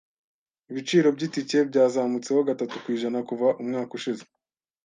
[0.71, 4.23] Ibiciro byitike byazamutseho gatatu ku ijana kuva umwaka ushize.